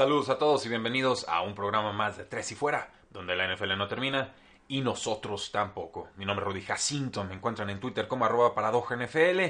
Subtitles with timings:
[0.00, 3.54] Saludos a todos y bienvenidos a un programa más de Tres y Fuera, donde la
[3.54, 4.32] NFL no termina
[4.66, 6.08] y nosotros tampoco.
[6.16, 9.40] Mi nombre es Rudy Jacinto, me encuentran en Twitter como arroba NFL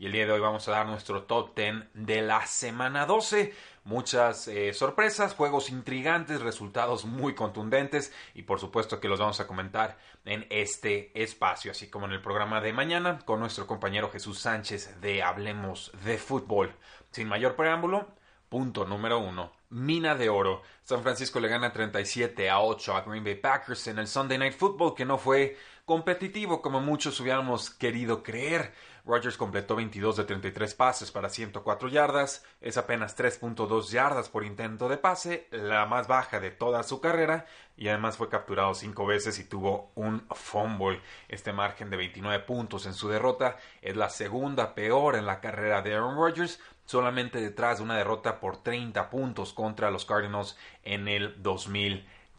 [0.00, 3.54] y el día de hoy vamos a dar nuestro top 10 de la semana 12.
[3.84, 9.46] Muchas eh, sorpresas, juegos intrigantes, resultados muy contundentes y por supuesto que los vamos a
[9.46, 14.40] comentar en este espacio, así como en el programa de mañana con nuestro compañero Jesús
[14.40, 16.74] Sánchez de Hablemos de Fútbol.
[17.12, 18.08] Sin mayor preámbulo,
[18.48, 20.62] punto número uno mina de oro.
[20.82, 24.54] San Francisco le gana 37 a 8 a Green Bay Packers en el Sunday Night
[24.54, 28.72] Football, que no fue competitivo como muchos hubiéramos querido creer.
[29.04, 34.88] Rodgers completó 22 de 33 pases para 104 yardas, es apenas 3.2 yardas por intento
[34.88, 39.38] de pase, la más baja de toda su carrera, y además fue capturado 5 veces
[39.38, 41.00] y tuvo un fumble.
[41.28, 45.82] Este margen de 29 puntos en su derrota es la segunda peor en la carrera
[45.82, 51.08] de Aaron Rodgers, solamente detrás de una derrota por 30 puntos contra los Cardinals en
[51.08, 51.40] el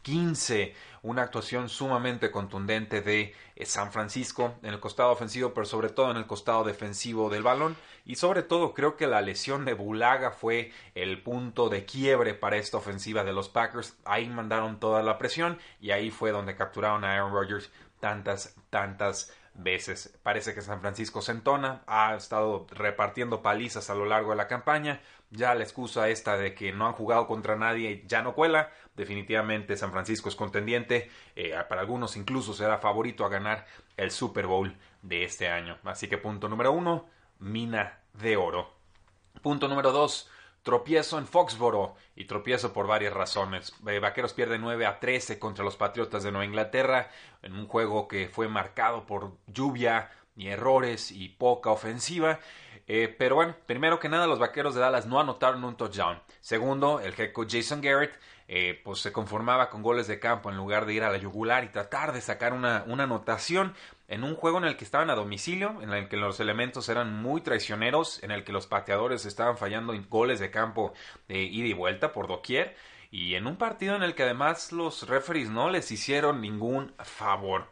[0.02, 0.74] 2015.
[1.02, 6.10] Una actuación sumamente contundente de eh, San Francisco en el costado ofensivo, pero sobre todo
[6.10, 7.76] en el costado defensivo del balón.
[8.04, 12.56] Y sobre todo creo que la lesión de Bulaga fue el punto de quiebre para
[12.56, 13.96] esta ofensiva de los Packers.
[14.04, 19.32] Ahí mandaron toda la presión y ahí fue donde capturaron a Aaron Rodgers tantas, tantas
[19.54, 20.18] veces.
[20.22, 24.48] Parece que San Francisco se entona, ha estado repartiendo palizas a lo largo de la
[24.48, 25.00] campaña.
[25.30, 28.70] Ya la excusa esta de que no han jugado contra nadie ya no cuela.
[28.96, 31.10] Definitivamente San Francisco es contendiente.
[31.34, 33.66] Eh, para algunos incluso será favorito a ganar
[33.96, 35.78] el Super Bowl de este año.
[35.84, 37.06] Así que punto número uno,
[37.38, 38.72] mina de oro.
[39.42, 40.30] Punto número dos,
[40.62, 43.74] Tropiezo en Foxboro y tropiezo por varias razones.
[43.88, 47.10] Eh, Vaqueros pierde 9 a 13 contra los Patriotas de Nueva Inglaterra
[47.42, 52.38] en un juego que fue marcado por lluvia y errores y poca ofensiva.
[52.86, 56.20] Eh, pero bueno, primero que nada, los Vaqueros de Dallas no anotaron un touchdown.
[56.40, 60.84] Segundo, el head Jason Garrett eh, pues se conformaba con goles de campo en lugar
[60.84, 63.74] de ir a la yugular y tratar de sacar una, una anotación
[64.08, 67.14] en un juego en el que estaban a domicilio, en el que los elementos eran
[67.14, 70.92] muy traicioneros, en el que los pateadores estaban fallando goles de campo
[71.28, 72.76] de ida y vuelta por doquier,
[73.10, 77.68] y en un partido en el que además los referees no les hicieron ningún favor.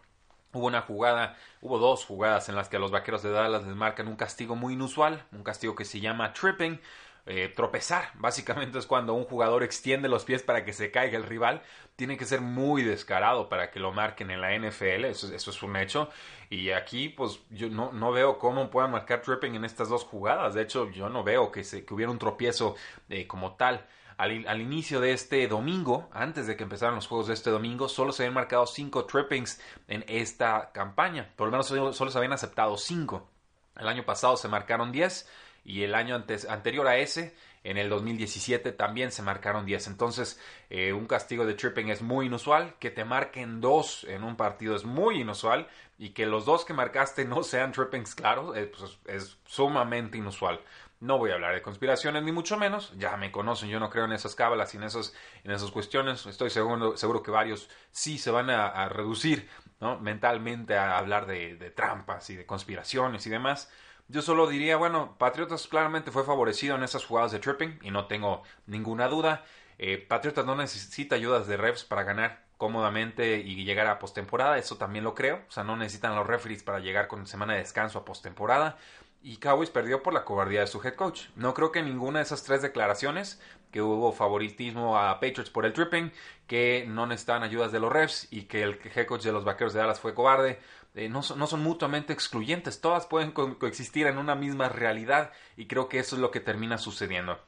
[0.52, 3.76] Hubo una jugada, hubo dos jugadas en las que a los vaqueros de Dallas les
[3.76, 6.80] marcan un castigo muy inusual, un castigo que se llama tripping,
[7.26, 8.10] eh, tropezar.
[8.14, 11.62] Básicamente es cuando un jugador extiende los pies para que se caiga el rival.
[11.94, 15.04] Tiene que ser muy descarado para que lo marquen en la NFL.
[15.04, 16.08] Eso, es un hecho.
[16.48, 20.54] Y aquí, pues, yo no, veo cómo puedan marcar tripping en estas dos jugadas.
[20.54, 22.74] De hecho, yo no veo que, se, que hubiera un tropiezo
[23.08, 23.86] eh, como tal.
[24.20, 28.12] Al, inicio de este domingo, antes de que empezaran los juegos de este domingo, solo
[28.12, 29.58] se habían marcado cinco trippings
[29.88, 31.32] en esta campaña.
[31.36, 33.30] Por lo menos solo, se habían aceptado cinco.
[33.78, 35.26] El año pasado se marcaron diez
[35.64, 39.86] y el año antes, anterior a ese, en el 2017 también se marcaron 10.
[39.86, 40.38] Entonces,
[40.68, 42.74] eh, un castigo de tripping es muy inusual.
[42.78, 45.66] Que te marquen dos en un partido es muy inusual.
[45.98, 50.60] Y que los dos que marcaste no sean trippings claros eh, pues, es sumamente inusual.
[51.00, 52.92] No voy a hablar de conspiraciones ni mucho menos.
[52.98, 56.26] Ya me conocen, yo no creo en esas cábalas y en, esos, en esas cuestiones.
[56.26, 59.48] Estoy seguro, seguro que varios sí se van a, reducir
[59.80, 59.98] ¿no?
[59.98, 63.70] mentalmente a hablar de, de trampas y de conspiraciones y demás.
[64.08, 68.06] Yo solo diría, bueno, Patriotas claramente fue favorecido en esas jugadas de tripping y no
[68.06, 69.44] tengo ninguna duda.
[69.78, 74.76] Eh, Patriotas no necesita ayudas de refs para ganar cómodamente y llegar a postemporada, eso
[74.76, 75.44] también lo creo.
[75.48, 78.76] O sea, no necesitan los referees para llegar con semana de descanso a postemporada.
[79.22, 81.28] Y Cowboys perdió por la cobardía de su head coach.
[81.36, 83.40] No creo que ninguna de esas tres declaraciones,
[83.70, 86.10] que hubo favoritismo a Patriots por el tripping,
[86.46, 89.74] que no necesitan ayudas de los refs y que el head coach de los vaqueros
[89.74, 90.58] de Dallas fue cobarde,
[90.94, 95.66] eh, no, son, no, son, mutuamente excluyentes, todas pueden coexistir en una misma realidad y
[95.66, 97.38] creo que eso es lo que termina sucediendo.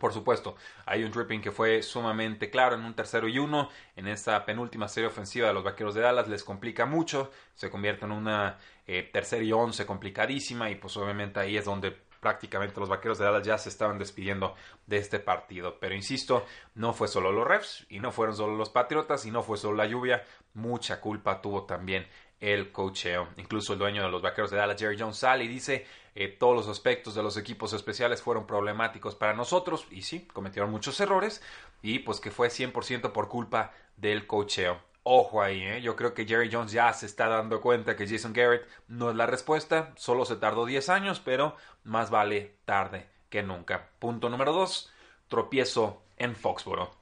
[0.00, 0.56] Por supuesto,
[0.86, 3.68] hay un dripping que fue sumamente claro en un tercero y uno.
[3.94, 7.30] En esta penúltima serie ofensiva de los Vaqueros de Dallas les complica mucho.
[7.54, 11.96] Se convierte en una eh, tercera y once complicadísima y pues obviamente ahí es donde
[12.20, 14.54] prácticamente los Vaqueros de Dallas ya se estaban despidiendo
[14.86, 15.78] de este partido.
[15.78, 19.42] Pero insisto, no fue solo los refs y no fueron solo los Patriotas y no
[19.42, 20.24] fue solo la lluvia.
[20.54, 22.06] Mucha culpa tuvo también
[22.42, 23.28] el cocheo.
[23.36, 26.54] Incluso el dueño de los vaqueros de Dallas, Jerry Jones, sale y dice eh, todos
[26.54, 31.42] los aspectos de los equipos especiales fueron problemáticos para nosotros y sí, cometieron muchos errores
[31.80, 34.78] y pues que fue 100% por culpa del cocheo.
[35.04, 35.82] Ojo ahí, ¿eh?
[35.82, 39.16] yo creo que Jerry Jones ya se está dando cuenta que Jason Garrett no es
[39.16, 43.88] la respuesta, solo se tardó 10 años, pero más vale tarde que nunca.
[43.98, 44.92] Punto número 2,
[45.28, 46.94] tropiezo en Foxboro.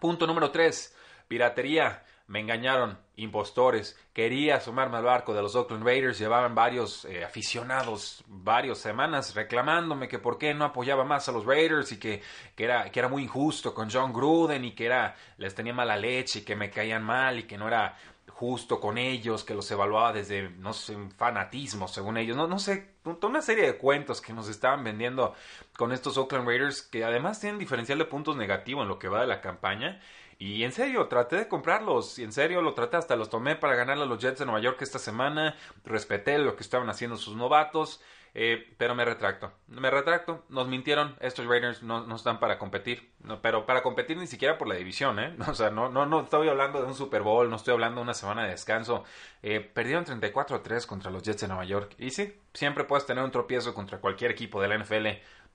[0.00, 0.94] Punto número 3,
[1.26, 7.24] piratería me engañaron, impostores, quería sumarme al barco de los Oakland Raiders, llevaban varios eh,
[7.24, 12.22] aficionados, varias semanas reclamándome que por qué no apoyaba más a los Raiders y que,
[12.54, 15.96] que, era, que era muy injusto con John Gruden y que era, les tenía mala
[15.96, 17.96] leche y que me caían mal y que no era
[18.28, 22.58] justo con ellos, que los evaluaba desde, no sé, un fanatismo según ellos, no, no
[22.58, 25.34] sé, toda una serie de cuentos que nos estaban vendiendo
[25.76, 29.22] con estos Oakland Raiders que además tienen diferencial de puntos negativo en lo que va
[29.22, 30.00] de la campaña
[30.38, 32.18] y en serio, traté de comprarlos.
[32.18, 32.96] Y en serio, lo traté.
[32.96, 35.56] Hasta los tomé para ganarle a los Jets de Nueva York esta semana.
[35.84, 38.00] Respeté lo que estaban haciendo sus novatos.
[38.34, 39.52] Eh, pero me retracto.
[39.66, 40.44] Me retracto.
[40.48, 41.16] Nos mintieron.
[41.18, 43.10] Estos Raiders no, no están para competir.
[43.20, 45.34] No, pero para competir ni siquiera por la división, ¿eh?
[45.48, 47.50] O sea, no, no, no estoy hablando de un Super Bowl.
[47.50, 49.02] No estoy hablando de una semana de descanso.
[49.42, 51.96] Eh, perdieron 34 a 3 contra los Jets de Nueva York.
[51.98, 55.06] Y sí, siempre puedes tener un tropiezo contra cualquier equipo de la NFL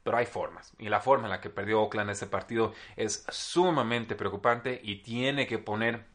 [0.03, 0.73] pero hay formas.
[0.77, 5.47] Y la forma en la que perdió Oakland ese partido es sumamente preocupante y tiene
[5.47, 6.05] que poner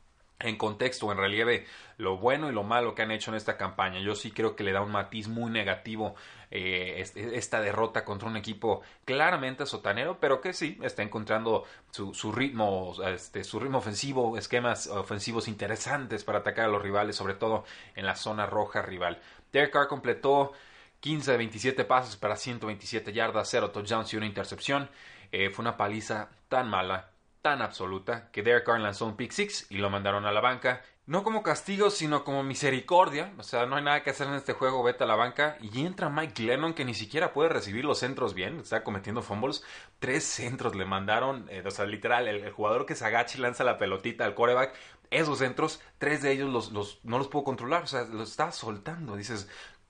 [0.40, 3.98] en contexto, en relieve, lo bueno y lo malo que han hecho en esta campaña.
[3.98, 6.14] Yo sí creo que le da un matiz muy negativo
[6.50, 12.94] eh, esta derrota contra un equipo claramente sotanero, pero que sí está encontrando su, ritmo,
[13.04, 17.64] este, su ritmo ofensivo, esquemas ofensivos interesantes para atacar a los rivales, sobre todo
[17.96, 19.20] en la zona roja rival.
[19.52, 20.52] Derek completó
[21.00, 24.90] 15 de 27 pases para 127 yardas, 0 touchdowns y una intercepción.
[25.32, 27.10] Eh, fue una paliza tan mala,
[27.42, 30.82] tan absoluta, que Derek Carr lanzó un pick six y lo mandaron a la banca.
[31.08, 33.32] No como castigo, sino como misericordia.
[33.38, 35.56] O sea, no hay nada que hacer en este juego, vete a la banca.
[35.62, 38.60] Y entra Mike Glennon, que ni siquiera puede recibir los centros bien.
[38.60, 39.64] Está cometiendo fumbles.
[40.00, 41.46] Tres centros le mandaron.
[41.48, 44.74] Eh, o sea, literal, el, jugador que se agacha y lanza la pelotita al coreback.
[45.10, 47.84] Esos centros, tres de ellos los, los, no los puedo controlar.
[47.84, 49.16] O sea, los está soltando.
[49.16, 49.48] Dices,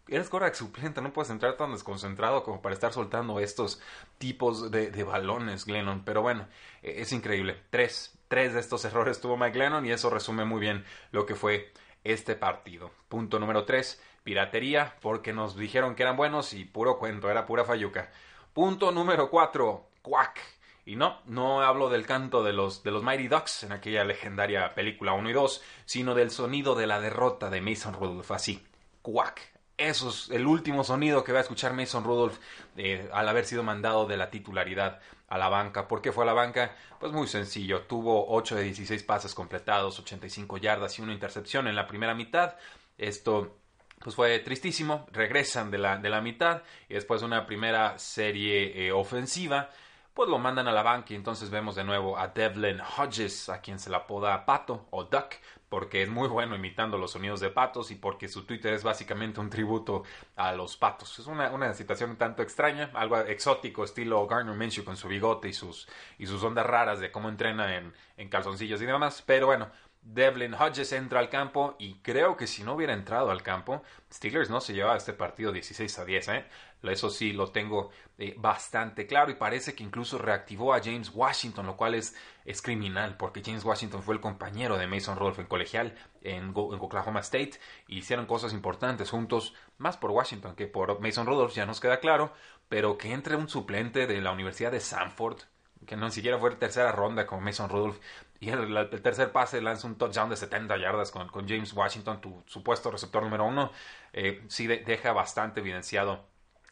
[0.09, 3.81] eres quarterback suplente, no puedes entrar tan desconcentrado como para estar soltando estos
[4.19, 6.05] tipos de, balones, Glennon.
[6.05, 6.49] Pero bueno,
[6.83, 7.63] e, es increíble.
[7.71, 11.35] Tres, tres de estos errores tuvo Mike Glennon y eso resume muy bien lo que
[11.35, 11.73] fue
[12.05, 12.91] este partido.
[13.09, 17.65] Punto número tres, piratería, porque nos dijeron que eran buenos y puro cuento, era pura
[17.65, 18.11] fayuca.
[18.53, 20.41] Punto número cuatro, quack.
[20.85, 24.75] Y no, no hablo del canto de los, de los Mighty Ducks en aquella legendaria
[24.75, 28.67] película 1 y 2, sino del sonido de la derrota de Mason Rudolph, así,
[29.03, 29.58] quack.
[29.79, 32.37] Eso es el último sonido que va a escuchar Mason Rudolph
[32.77, 34.99] eh, al haber sido mandado de la titularidad
[35.29, 35.87] a la banca.
[35.87, 36.75] ¿Por qué fue a la banca?
[36.99, 37.83] Pues muy sencillo.
[37.83, 42.57] Tuvo 8 de 16 pases completados, 85 yardas y una intercepción en la primera mitad.
[42.99, 43.57] Esto
[44.01, 45.07] pues fue tristísimo.
[45.13, 49.71] Regresan de la, de la mitad y después de una primera serie eh, ofensiva
[50.19, 53.61] pues lo mandan a la banca y entonces vemos de nuevo a Devlin Hodges, a
[53.61, 55.37] quien se la apoda Pato o Duck,
[55.69, 59.39] porque es muy bueno imitando los sonidos de patos y porque su Twitter es básicamente
[59.39, 60.03] un tributo
[60.35, 61.21] a los patos.
[61.21, 65.51] Es una, una situación un tanto extraña, algo exótico, estilo Garner Minshew con su bigote
[65.51, 65.87] y sus,
[66.19, 69.71] y sus ondas raras de cómo entrena en, en calzoncillos y demás, pero bueno,
[70.03, 74.49] Devlin Hodges entra al campo y creo que si no hubiera entrado al campo, Steelers
[74.49, 76.29] no se llevaba este partido 16 a 10.
[76.29, 76.45] ¿eh?
[76.83, 81.67] Eso sí lo tengo eh, bastante claro y parece que incluso reactivó a James Washington,
[81.67, 85.47] lo cual es, es criminal porque James Washington fue el compañero de Mason Rudolph en
[85.47, 87.53] colegial en, Oklahoma State
[87.87, 92.33] hicieron cosas importantes juntos, más por Washington que por Mason Rudolph, ya nos queda claro,
[92.69, 95.39] pero que entre un suplente de la Universidad de Sanford
[95.87, 97.99] que no siquiera fue tercera ronda con Mason Rudolph.
[98.41, 102.43] Y el, tercer pase lanza un touchdown de 70 yardas con, con James Washington, tu
[102.47, 103.73] supuesto receptor número uno.
[104.13, 106.25] Eh, sí deja bastante evidenciado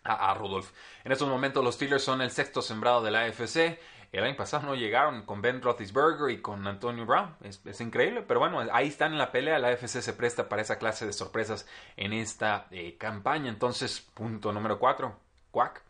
[0.04, 0.70] a, Rudolph.
[1.04, 3.78] En estos momentos los Steelers son el sexto sembrado de la AFC.
[4.12, 7.35] El año pasado no llegaron con Ben Roethlisberger y con Antonio Brown.
[7.42, 9.58] Es, increíble, pero bueno, ahí están en la pelea.
[9.58, 13.49] La AFC se presta para esa clase de sorpresas en esta eh, campaña.
[13.49, 15.14] Entonces, punto número 4.
[15.50, 15.82] Quack.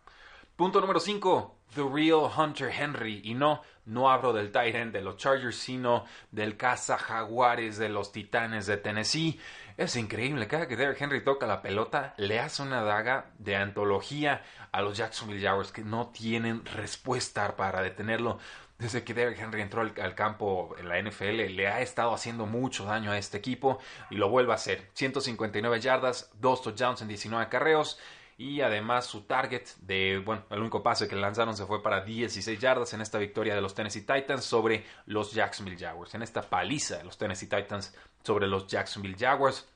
[0.57, 1.56] Punto número 5.
[1.75, 3.21] The Real Hunter Henry.
[3.25, 8.13] Y no, no hablo del Titan de los Chargers, sino del caza Jaguares de los
[8.13, 9.39] Titanes de Tennessee.
[9.77, 14.43] Es increíble, cada que Derrick Henry toca la pelota, le hace una daga de antología
[14.73, 18.39] a los Jacksonville Jaguars que no tienen respuesta para detenerlo.
[18.79, 22.47] Desde que Derrick Henry entró al, al, campo en la NFL, le ha estado haciendo
[22.47, 23.79] mucho daño a este equipo
[24.11, 24.91] y lo vuelve a hacer.
[24.95, 27.99] 159 yardas, 2 touchdowns en 19 carreos
[28.39, 32.59] y además su target de, bueno, el único pase que lanzaron se fue para 16
[32.61, 36.99] yardas en esta victoria de los Tennessee Titans sobre los Jacksonville Jaguars, en esta paliza
[36.99, 39.67] de los Tennessee Titans sobre los Jacksonville Jaguars.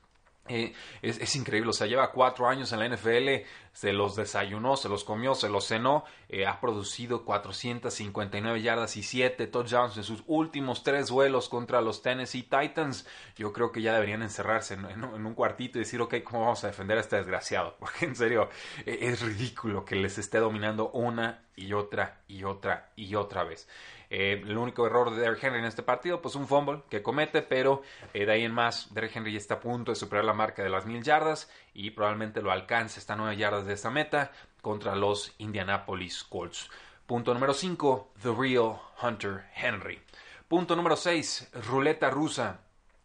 [0.47, 4.89] Eh, es, increíble, o sea, lleva cuatro años en la NFL, se los desayunó, se
[4.89, 10.23] los comió, se los cenó, eh, ha producido 459 yardas y 7 touchdowns en sus
[10.25, 13.07] últimos tres duelos contra los Tennessee Titans.
[13.37, 16.67] Yo creo que ya deberían encerrarse en, un cuartito y decir, ok, ¿cómo vamos a
[16.67, 17.77] defender a este desgraciado?
[17.79, 18.49] Porque en serio,
[18.85, 23.67] eh, es ridículo que les esté dominando una y otra y otra y otra vez.
[24.13, 27.41] Eh, el único error de Derrick Henry en este partido, pues un fumble que comete,
[27.41, 27.81] pero
[28.13, 30.61] eh, de ahí en más, Derrick Henry ya está a punto de superar la marca
[30.61, 34.95] de las mil yardas y probablemente lo alcance hasta nueve yardas de esa meta contra
[34.97, 36.69] los Indianapolis Colts.
[37.05, 40.01] Punto número 5, The Real Hunter Henry.
[40.45, 42.59] Punto número 6, ruleta rusa.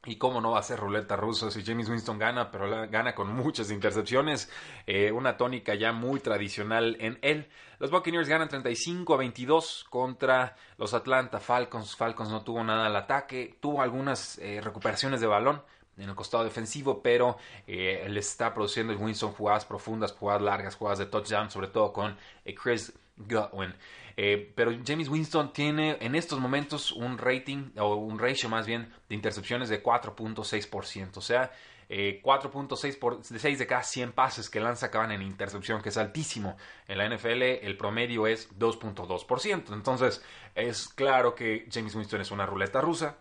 [0.06, 3.34] Y cómo no va a ser ruleta rusa si James Winston gana, pero gana con
[3.34, 4.50] muchas intercepciones.
[4.86, 7.48] Eh, una tónica ya muy tradicional en él.
[7.78, 11.96] Los Buccaneers ganan 35 a 22 contra los Atlanta Falcons.
[11.96, 15.60] Falcons no tuvo nada al ataque, tuvo algunas eh, recuperaciones de balón
[15.98, 17.36] en el costado defensivo, pero
[17.66, 21.92] eh, le está produciendo el Winston jugadas profundas, jugadas largas, jugadas de touchdown, sobre todo
[21.92, 22.16] con
[22.62, 23.74] Chris Godwin.
[24.16, 28.90] Eh, pero James Winston tiene en estos momentos un rating, o un ratio más bien,
[29.08, 31.16] de intercepciones de 4.6%.
[31.16, 31.52] O sea,
[31.88, 35.96] 4.6 eh, por 6 de cada 100 pases que lanza acaban en intercepción, que es
[35.96, 36.56] altísimo.
[36.88, 39.72] En la NFL el promedio es 2.2%.
[39.72, 40.22] Entonces,
[40.54, 43.18] es claro que James Winston es una ruleta rusa.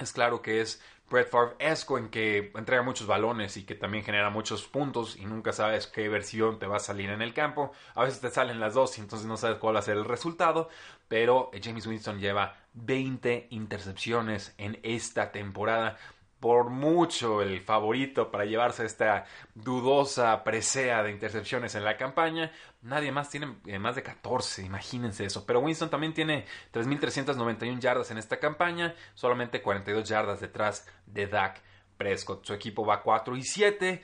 [0.00, 0.82] Es claro que es
[1.14, 5.24] Brett Favre esco en que entrega muchos balones y que también genera muchos puntos y
[5.24, 7.70] nunca sabes qué versión te va a salir en el campo.
[7.94, 10.04] A veces te salen las dos y entonces no sabes cuál va a ser el
[10.04, 10.68] resultado.
[11.06, 15.96] Pero James Winston lleva 20 intercepciones en esta temporada
[16.40, 22.52] por mucho el favorito para llevarse esta dudosa presea de intercepciones en la campaña.
[22.84, 25.44] Nadie más tiene eh, más de 14, imagínense eso.
[25.46, 31.60] Pero Winston también tiene 3.391 yardas en esta campaña, solamente 42 yardas detrás de Dak
[31.96, 32.44] Prescott.
[32.44, 34.02] Su equipo va 4 y 7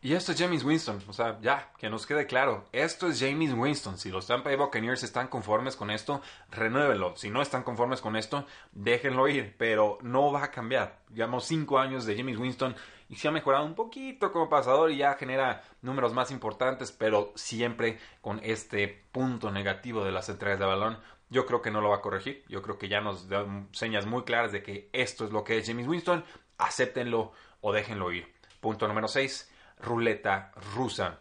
[0.00, 3.52] y esto es James Winston, o sea, ya, que nos quede claro, esto es James
[3.52, 3.98] Winston.
[3.98, 6.22] Si los Tampa Bay Buccaneers están conformes con esto,
[6.52, 7.16] renuévenlo.
[7.16, 11.00] Si no están conformes con esto, déjenlo ir, pero no va a cambiar.
[11.12, 12.76] Llevamos cinco años de James Winston
[13.08, 17.32] y se ha mejorado un poquito como pasador y ya genera números más importantes, pero
[17.34, 20.98] siempre con este punto negativo de las entregas de balón.
[21.30, 22.44] Yo creo que no lo va a corregir.
[22.48, 25.58] Yo creo que ya nos da señas muy claras de que esto es lo que
[25.58, 26.24] es James Winston.
[26.58, 28.32] Acéptenlo o déjenlo ir.
[28.60, 31.20] Punto número 6 ruleta rusa.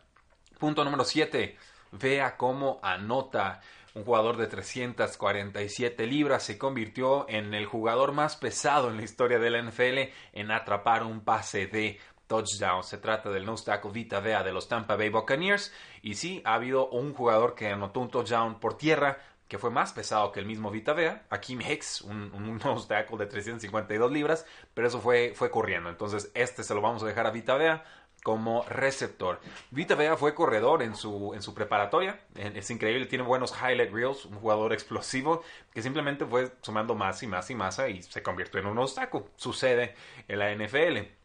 [0.60, 1.58] Punto número 7.
[1.92, 3.62] Vea cómo anota.
[3.98, 9.40] Un jugador de 347 libras se convirtió en el jugador más pesado en la historia
[9.40, 12.84] de la NFL en atrapar un pase de touchdown.
[12.84, 15.74] Se trata del no tackle Vita Vea de los Tampa Bay Buccaneers.
[16.04, 19.94] Y sí, ha habido un jugador que anotó un touchdown por tierra que fue más
[19.94, 24.90] pesado que el mismo Vita Vea, Akeem Hicks, un, un tackle de 352 libras, pero
[24.90, 25.90] eso fue, fue corriendo.
[25.90, 27.84] Entonces, este se lo vamos a dejar a Vita Vea
[28.24, 29.40] como receptor.
[29.72, 32.20] Vita Vea fue corredor en su, en su preparatoria.
[32.36, 35.44] Es increíble, tiene buenos highlight reels, un jugador explosivo
[35.74, 39.30] que simplemente fue sumando más y más y masa y se convirtió en un obstáculo.
[39.36, 39.96] Sucede
[40.28, 41.17] en la NFL.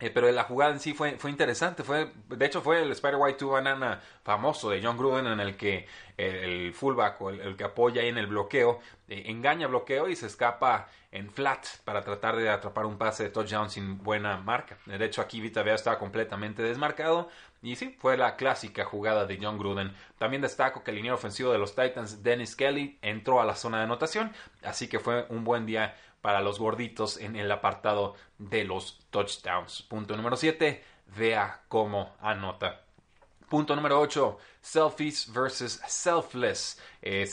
[0.00, 1.84] Eh, pero la jugada en sí fue, fue interesante.
[1.84, 5.56] Fue, de hecho, fue el Spider White 2 Banana famoso de John Gruden en el
[5.56, 10.16] que el fullback o el, que apoya ahí en el bloqueo eh, engaña bloqueo y
[10.16, 14.78] se escapa en flat para tratar de atrapar un pase de touchdown sin buena marca.
[14.86, 17.28] De hecho, aquí Vita Vea estaba completamente desmarcado.
[17.62, 19.92] Y sí, fue la clásica jugada de John Gruden.
[20.16, 23.78] También destaco que el liniero ofensivo de los Titans, Dennis Kelly, entró a la zona
[23.78, 24.32] de anotación.
[24.62, 29.82] Así que fue un buen día para los gorditos en el apartado de los touchdowns.
[29.82, 30.82] Punto número 7,
[31.16, 32.82] vea cómo anota.
[33.50, 36.80] Punto número 8, selfies versus selfless.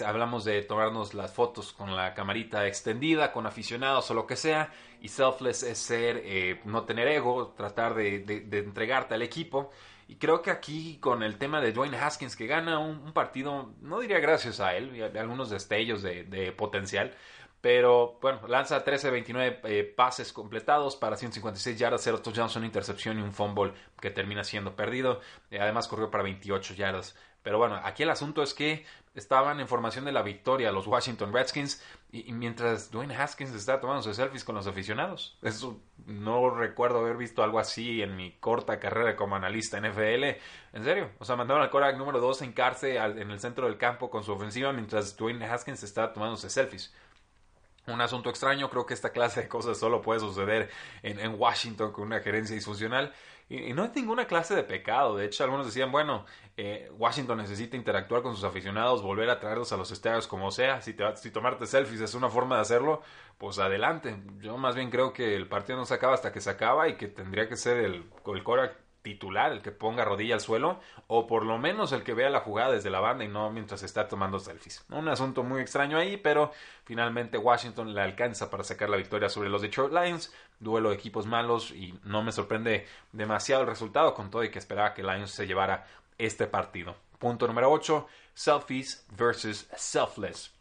[0.03, 4.71] hablamos de tomarnos las fotos con la camarita extendida, con aficionados o lo que sea.
[4.99, 9.69] Y selfless es ser, eh, no tener ego, tratar de, entregarte al equipo.
[10.07, 13.99] Y creo que aquí con el tema de Dwayne Haskins que gana un, partido, no
[13.99, 17.13] diría gracias a él, algunos destellos de potencial,
[17.61, 23.21] pero bueno, lanza 13-29 eh, pases completados para 156 yardas, 0 touchdowns, una intercepción y
[23.21, 25.21] un fumble que termina siendo perdido.
[25.49, 27.15] Eh, además corrió para 28 yardas.
[27.41, 28.85] Pero bueno, aquí el asunto es que
[29.15, 34.03] estaban en formación de la victoria los Washington Redskins y, mientras Dwayne Haskins está tomando
[34.03, 35.37] sus selfies con los aficionados.
[35.41, 40.23] Eso no recuerdo haber visto algo así en mi corta carrera como analista NFL.
[40.73, 43.77] En serio, o sea, mandaron al Korak número 2 en cárcel en el centro del
[43.77, 46.93] campo con su ofensiva mientras Dwayne Haskins está tomándose selfies
[47.87, 48.69] un asunto extraño.
[48.69, 50.69] Creo que esta clase de cosas solo puede suceder
[51.03, 53.13] en, Washington con una gerencia disfuncional.
[53.49, 55.15] Y, no es ninguna clase de pecado.
[55.15, 56.25] De hecho, algunos decían, bueno,
[56.57, 60.81] eh, Washington necesita interactuar con sus aficionados, volver a traerlos a los estadios como sea.
[60.81, 63.01] Si, te, si tomarte selfies es una forma de hacerlo,
[63.37, 64.17] pues adelante.
[64.39, 66.95] Yo más bien creo que el partido no se acaba hasta que se acaba y
[66.95, 68.43] que tendría que ser el, el
[69.07, 72.41] titular el que ponga rodilla al suelo o por lo menos el que vea la
[72.41, 74.83] jugada desde la banda y no mientras está tomando selfies.
[74.89, 76.51] Un asunto muy extraño ahí, pero
[76.83, 80.33] finalmente Washington le alcanza para sacar la victoria sobre los Detroit Lions.
[80.59, 84.59] Duelo de equipos malos y no me sorprende demasiado el resultado con todo y que
[84.59, 85.87] esperaba que Lions se llevara
[86.17, 86.95] este partido.
[87.17, 90.51] Punto número 8, selfies versus selfless.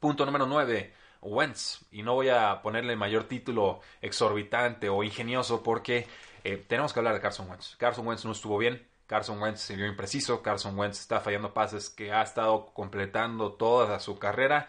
[0.00, 1.84] Punto número 9, Wentz.
[1.92, 6.06] Y no voy a ponerle mayor título exorbitante o ingenioso porque
[6.44, 7.76] eh, tenemos que hablar de Carson Wentz.
[7.76, 8.86] Carson Wentz no estuvo bien.
[9.06, 10.42] Carson Wentz se vio impreciso.
[10.42, 14.68] Carson Wentz está fallando pases que ha estado completando toda su carrera.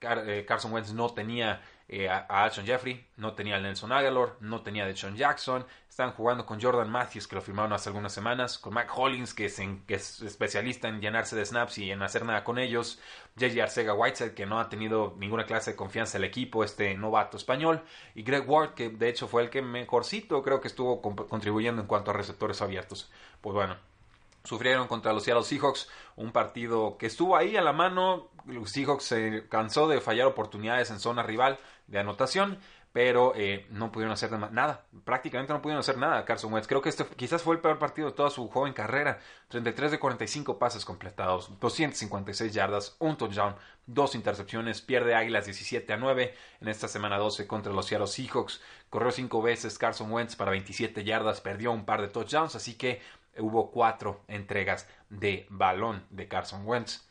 [0.00, 4.62] Eh, Carson Wentz no tenía eh, a, Alshon Jeffrey, no tenía a Nelson Aguilar, no
[4.62, 8.58] tenía a Deshaun Jackson, están jugando con Jordan Matthews, que lo firmaron hace algunas semanas,
[8.58, 12.58] con Mike Hollins, que es, especialista en llenarse de snaps y en hacer nada con
[12.58, 12.98] ellos,
[13.36, 17.36] JJ Arcega Whiteside, que no ha tenido ninguna clase de confianza el equipo, este novato
[17.36, 17.82] español,
[18.16, 21.86] y Greg Ward, que de hecho fue el que mejorcito creo que estuvo contribuyendo en
[21.86, 23.12] cuanto a receptores abiertos.
[23.40, 23.76] Pues bueno,
[24.46, 28.28] sufrieron contra los Seattle Seahawks, un partido que estuvo ahí a la mano.
[28.46, 32.58] Los Seahawks se cansó de fallar oportunidades en zona rival de anotación,
[32.96, 34.86] pero eh, no pudieron hacer nada.
[35.04, 36.66] Prácticamente no pudieron hacer nada Carson Wentz.
[36.66, 39.20] Creo que este quizás fue el peor partido de toda su joven carrera.
[39.48, 44.80] 33 de 45 pases completados, 256 yardas, un touchdown, dos intercepciones.
[44.80, 48.62] Pierde Águilas 17 a 9 en esta semana 12 contra los Seattle Seahawks.
[48.88, 53.02] Corrió cinco veces Carson Wentz para 27 yardas, perdió un par de touchdowns, así que
[53.38, 57.06] hubo cuatro entregas de balón de Carson Wentz.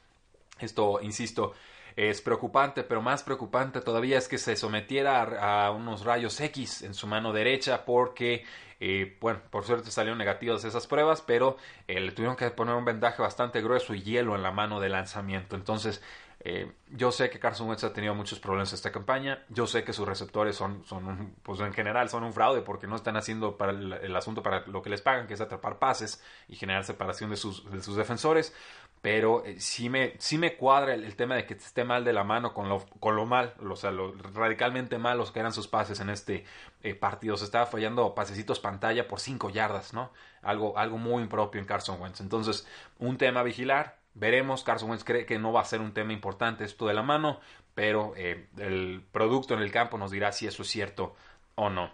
[0.59, 1.53] Esto, insisto,
[1.95, 6.93] es preocupante, pero más preocupante todavía es que se sometiera a, unos rayos X en
[6.93, 8.43] su mano derecha porque,
[8.79, 12.85] eh, bueno, por suerte salieron negativas esas pruebas, pero eh, le tuvieron que poner un
[12.85, 15.55] vendaje bastante grueso y hielo en la mano de lanzamiento.
[15.55, 16.01] Entonces,
[16.47, 19.43] eh, yo sé que Carson Wentz ha tenido muchos problemas esta campaña.
[19.49, 22.95] Yo sé que sus receptores son, son pues en general son un fraude porque no
[22.95, 26.55] están haciendo para el, asunto para lo que les pagan, que es atrapar pases y
[26.55, 28.53] generar separación de sus, de sus defensores.
[29.01, 32.23] Pero eh, sí, me, sí me cuadra el, tema de que esté mal de la
[32.23, 35.99] mano con lo, con lo mal, o sea, lo radicalmente malos que eran sus pases
[35.99, 36.45] en este
[36.83, 37.37] eh, partido.
[37.37, 40.11] Se estaba fallando pasecitos pantalla por 5 yardas, ¿no?
[40.43, 42.21] Algo, algo muy impropio en Carson Wentz.
[42.21, 42.67] Entonces,
[42.99, 46.13] un tema a vigilar Veremos, Carson Wentz cree que no va a ser un tema
[46.13, 47.39] importante esto de la mano,
[47.73, 51.15] pero eh, el producto en el campo nos dirá si eso es cierto
[51.55, 51.91] o no.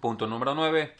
[0.00, 0.94] Punto número 9,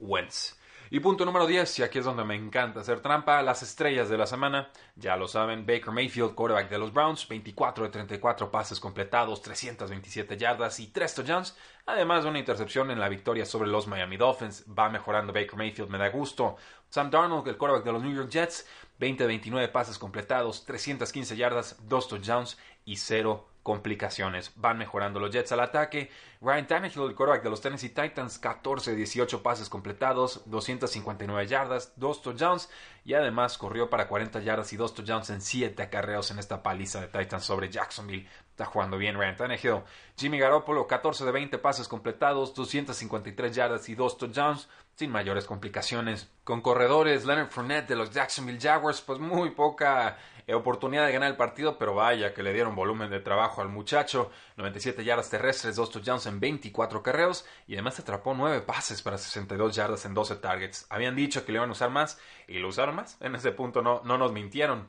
[0.00, 0.58] Wentz.
[0.88, 4.16] Y punto número 10, y aquí es donde me encanta hacer trampa, las estrellas de
[4.16, 4.70] la semana.
[4.94, 10.36] Ya lo saben, Baker Mayfield, quarterback de los Browns, 24 de 34 pases completados, 327
[10.36, 14.64] yardas y 3 touchdowns, además de una intercepción en la victoria sobre los Miami Dolphins.
[14.66, 16.56] Va mejorando Baker Mayfield, me da gusto.
[16.88, 18.64] Sam Darnold, el quarterback de los New York Jets,
[19.00, 24.52] 20 de 29 pases completados, 315 yardas, 2 touchdowns y 0 complicaciones.
[24.54, 26.08] Van mejorando los Jets al ataque.
[26.40, 31.92] Ryan Tannehill, el quarterback de los Tennessee Titans, 14 de 18 pases completados, 259 yardas,
[31.96, 32.70] 2 touchdowns
[33.04, 37.00] y además corrió para 40 yardas y 2 touchdowns en 7 acarreos en esta paliza
[37.00, 38.28] de Titans sobre Jacksonville.
[38.50, 39.82] Está jugando bien Ryan Tannehill.
[40.16, 46.30] Jimmy Garoppolo, 14 de 20 pases completados, 253 yardas y 2 touchdowns sin mayores complicaciones.
[46.44, 50.18] Con corredores, Leonard Fournette de los Jacksonville Jaguars, pues muy poca
[50.54, 54.30] oportunidad de ganar el partido, pero vaya que le dieron volumen de trabajo al muchacho.
[54.56, 59.74] 97 yardas terrestres, 2 touchdowns en 24 carreos y además atrapó 9 pases para 62
[59.74, 60.86] yardas en 12 targets.
[60.88, 63.16] Habían dicho que le iban a usar más y lo usaron más.
[63.20, 64.88] En ese punto no, no nos mintieron.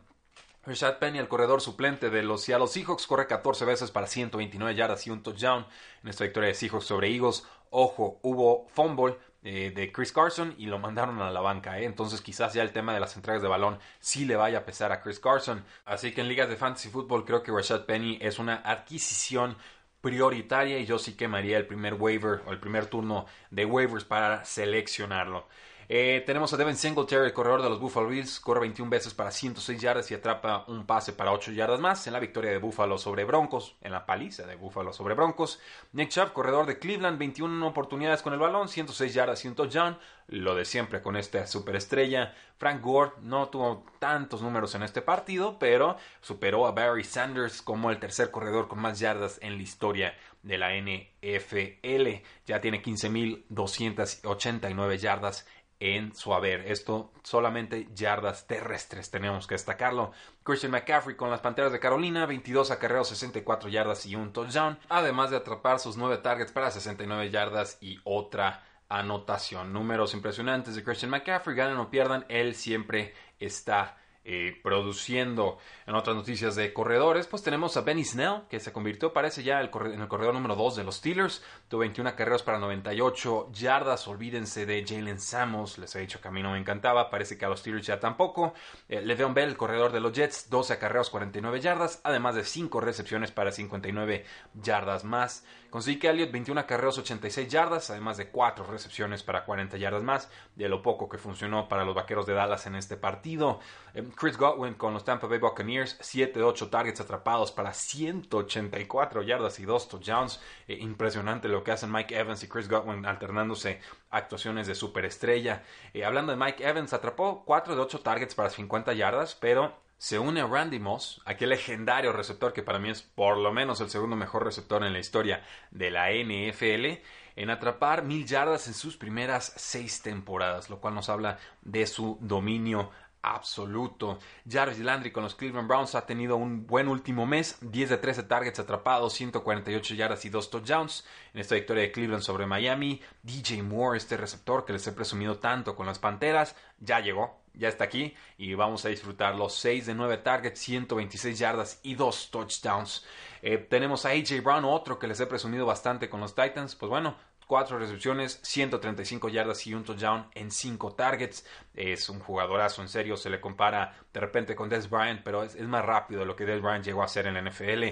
[0.68, 5.08] Rashad Penny, el corredor suplente de los Seattle Seahawks, corre 14 veces para 129 yardas
[5.08, 5.66] y un touchdown
[6.04, 7.48] en esta victoria de Seahawks sobre Eagles.
[7.70, 11.80] Ojo, hubo fumble eh, de Chris Carson y lo mandaron a la banca.
[11.80, 11.86] ¿eh?
[11.86, 14.92] Entonces quizás ya el tema de las entregas de balón sí le vaya a pesar
[14.92, 15.64] a Chris Carson.
[15.86, 19.58] Así que en ligas de fantasy fútbol creo que Rashad Penny es una adquisición
[20.02, 24.46] prioritaria y yo sí quemaría el primer waiver o el primer turno de waivers para
[24.46, 25.48] seleccionarlo.
[25.90, 29.32] Eh, tenemos a Devin Singletary, el corredor de los Buffalo Bills, corre 21 veces para
[29.32, 32.98] 106 yardas y atrapa un pase para 8 yardas más en la victoria de Buffalo
[32.98, 35.62] sobre Broncos, en la paliza de Buffalo sobre Broncos.
[35.94, 39.98] Nick Chubb, corredor de Cleveland, 21 oportunidades con el balón, 106 yardas y un touchdown,
[40.28, 42.36] lo de siempre con esta superestrella.
[42.58, 47.92] Frank Gore no tuvo tantos números en este partido, pero superó a Barry Sanders como
[47.92, 52.26] el tercer corredor con más yardas en la historia de la NFL.
[52.46, 55.48] Ya tiene 15.289 yardas
[55.80, 56.72] en su haber.
[56.72, 60.12] Esto solamente yardas terrestres, tenemos que destacarlo.
[60.44, 65.30] Christian McCaffrey con las Panteras de Carolina, 22 acarreos, 64 yardas y un touchdown, además
[65.32, 69.74] de atrapar sus 9 targets para 69 yardas y otra anotación.
[69.74, 73.98] Números impresionantes de Christian McCaffrey, ganan o pierdan, él siempre está
[74.30, 75.58] eh, produciendo.
[75.86, 79.62] En otras noticias de corredores, pues tenemos a Benny Snell, que se convirtió, parece ya,
[79.62, 81.42] el en el corredor número 2 de los Steelers.
[81.70, 84.06] Tuvo 21 carreras para 98 yardas.
[84.06, 85.78] Olvídense de Jalen Samos.
[85.78, 87.10] Les he dicho que a mí no me encantaba.
[87.10, 88.54] Parece que a los Steelers ya tampoco.
[88.90, 92.02] Eh, Le'Veon Bell, el corredor de los Jets, 12 carreras, 49 yardas.
[92.04, 94.26] Además de 5 recepciones para 59
[94.62, 95.46] yardas más.
[95.70, 97.90] Con Zeke Elliott, 21 carreras, 86 yardas.
[97.92, 100.30] Además de 4 recepciones para 40 yardas más.
[100.56, 103.62] De lo poco que funcionó para los vaqueros de Dallas en este partido.
[103.94, 109.22] Eh, Chris Godwin con los Tampa Bay Buccaneers, 7 de 8 targets atrapados para 184
[109.22, 110.42] yardas y 2 touchdowns.
[110.68, 115.62] Eh, impresionante lo que hacen Mike Evans y Chris Godwin alternándose actuaciones de superestrella.
[115.94, 120.18] Eh, hablando de Mike Evans, atrapó 4 de 8 targets para 50 yardas, pero se
[120.18, 123.90] une a Randy Moss, aquel legendario receptor que para mí es por lo menos el
[123.92, 127.04] segundo mejor receptor en la historia de la NFL,
[127.36, 132.18] en atrapar mil yardas en sus primeras seis temporadas, lo cual nos habla de su
[132.20, 132.90] dominio
[133.36, 134.20] absoluto.
[134.50, 138.24] Jarvis Landry con los Cleveland Browns ha tenido un buen último mes, 10 de 13
[138.24, 143.02] targets atrapados, 148 yardas y 2 touchdowns en esta victoria de Cleveland sobre Miami.
[143.24, 147.70] DJ Moore, este receptor que les he presumido tanto con las Panteras, ya llegó, ya
[147.70, 152.32] está aquí y vamos a disfrutar los 6 de 9 targets, 126 yardas y 2
[152.32, 153.06] touchdowns.
[153.42, 156.76] Eh, tenemos a AJ Brown, otro que les he presumido bastante con los Titans.
[156.76, 157.16] Pues bueno,
[157.48, 161.46] 4 recepciones, 135 yardas y un touchdown en 5 targets.
[161.74, 165.58] Es un jugadorazo, en serio, se le compara de repente con Des Bryant, pero es,
[165.62, 167.84] más rápido de lo que Des Bryant llegó a hacer en la NFL.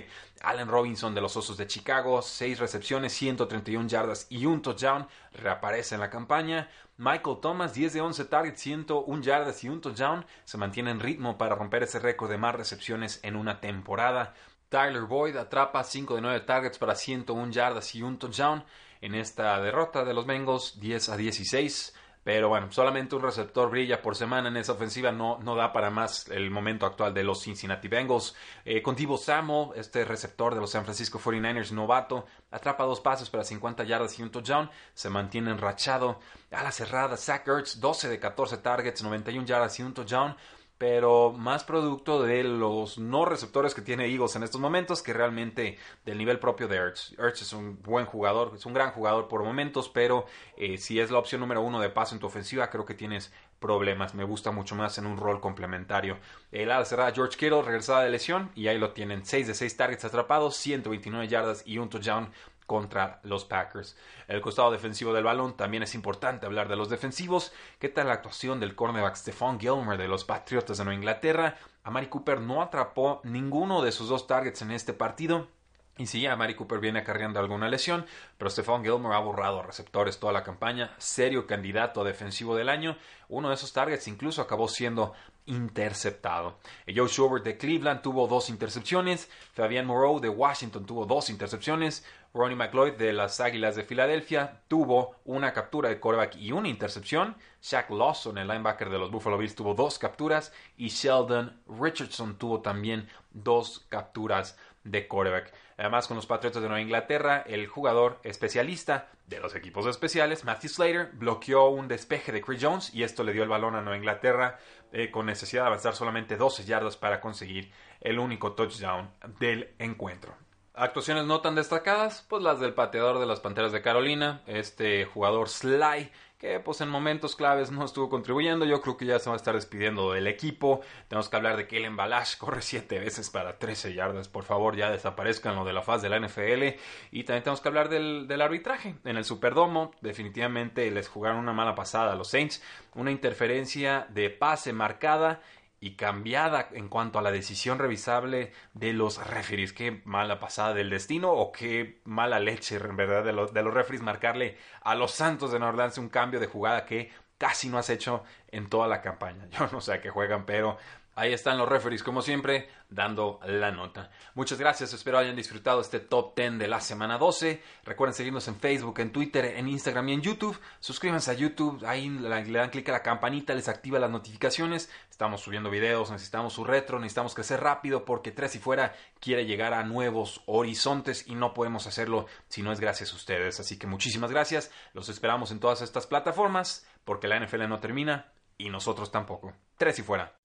[0.42, 5.96] Allen Robinson de los Osos de Chicago, 6 recepciones, 131 yardas y un touchdown, reaparece
[5.96, 6.70] en la campaña.
[6.98, 11.38] Michael Thomas, 10 de 11 targets, 101 yardas y un touchdown, se mantiene en ritmo
[11.38, 14.34] para romper ese récord de más recepciones en una temporada.
[14.70, 18.66] Tyler Boyd atrapa 5 de 9 targets para 101 yardas y un touchdown
[19.02, 21.94] en esta derrota de los Bengals 10 a 16.
[22.26, 25.92] Pero bueno, solamente un receptor brilla por semana en esa ofensiva, no, no da para
[25.92, 28.36] más el momento actual de los Cincinnati Bengals.
[28.66, 33.30] Eh, con Divo Samo, este receptor de los San Francisco 49ers, novato, atrapa dos pases
[33.30, 36.20] para 50 yardas y un touchdown, se mantiene enrachado.
[36.50, 40.36] A la cerrada, Zach Ertz, 12 de 14 targets, 91 yardas y un touchdown
[40.78, 45.78] pero más producto de los no receptores que tiene Eagles en estos momentos que realmente
[46.06, 47.14] del nivel propio de Ertz.
[47.18, 50.26] Ertz es un buen jugador, es un gran jugador por momentos, pero
[50.58, 53.32] eh, si es la opción número uno de paso en tu ofensiva, creo que tienes
[53.60, 54.14] problemas.
[54.14, 56.18] Me gusta mucho más en un rol complementario.
[56.52, 59.78] El ala cerrada George Kittle regresada de lesión y ahí lo tienen 6 de 6
[59.78, 62.32] targets atrapados, 129 yardas y un touchdown
[62.66, 63.96] contra los Packers.
[64.28, 67.54] El costado defensivo del balón también es importante hablar de los defensivos.
[67.80, 71.58] ¿Qué tal la actuación del cornerback Stephon Gilmer de los Patriotas de Nueva Inglaterra?
[71.84, 75.48] Amari Cooper no atrapó ninguno de sus dos targets en este partido.
[75.98, 78.06] Y sí, Amari Cooper viene acarreando alguna lesión,
[78.38, 82.98] pero Stephon Gilmore ha borrado receptores toda la campaña, serio candidato a defensivo del año.
[83.30, 85.14] Uno de esos targets incluso acabó siendo
[85.46, 86.58] interceptado.
[86.94, 92.58] Joe Schubert de Cleveland tuvo dos intercepciones, Fabian Moreau de Washington tuvo dos intercepciones, Ronnie
[92.58, 97.90] McLeod de las Águilas de Filadelfia tuvo una captura de quarterback y una intercepción, Shaq
[97.92, 103.08] Lawson, el linebacker de los Buffalo Bills, tuvo dos capturas y Sheldon Richardson tuvo también
[103.32, 105.54] dos capturas de quarterback.
[105.78, 110.70] Además, con los Patriotas de Nueva Inglaterra, el jugador especialista de los equipos especiales, Matthew
[110.70, 113.98] Slater, bloqueó un despeje de Chris Jones y esto le dio el balón a Nueva
[113.98, 114.58] Inglaterra
[114.92, 120.36] eh, con necesidad de avanzar solamente 12 yardas para conseguir el único touchdown del encuentro.
[120.78, 125.48] Actuaciones no tan destacadas, pues las del pateador de las Panteras de Carolina, este jugador
[125.48, 128.66] Sly, que pues en momentos claves no estuvo contribuyendo.
[128.66, 130.82] Yo creo que ya se va a estar despidiendo del equipo.
[131.08, 134.28] Tenemos que hablar de que el Balash corre 7 veces para 13 yardas.
[134.28, 136.78] Por favor, ya desaparezcan lo de la faz de la NFL.
[137.12, 138.96] Y también tenemos que hablar del, del arbitraje.
[139.06, 142.62] En el Superdomo, definitivamente les jugaron una mala pasada a los Saints.
[142.94, 145.42] Una interferencia de pase marcada
[145.86, 149.72] y cambiada en cuanto a la decisión revisable de los referees.
[149.72, 153.72] Qué mala pasada del destino o qué mala leche, en verdad, de, los, de los
[153.72, 157.92] referees marcarle a los Santos de Nueva un cambio de jugada que casi no has
[157.92, 159.48] hecho en toda la campaña.
[159.52, 160.80] Yo no sé a qué juegan, pero
[161.18, 164.12] Ahí están los referees, como siempre, dando la nota.
[164.34, 167.64] Muchas gracias, espero hayan disfrutado este top 10 de la semana 12.
[167.86, 170.60] Recuerden seguirnos en Facebook, en Twitter, en Instagram y en YouTube.
[170.82, 174.90] Suscríbanse a YouTube, ahí le dan clic a la campanita, les activa las notificaciones.
[175.10, 179.74] Estamos subiendo videos, necesitamos su retro, necesitamos crecer rápido porque Tres y Fuera quiere llegar
[179.74, 183.62] a nuevos horizontes y no podemos hacerlo si no es gracias a ustedes.
[183.62, 188.34] Así que muchísimas gracias, los esperamos en todas estas plataformas porque la NFL no termina
[188.58, 189.54] y nosotros tampoco.
[189.78, 190.36] Tres y Fuera.